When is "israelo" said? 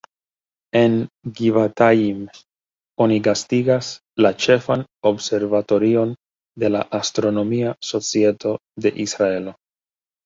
9.09-9.59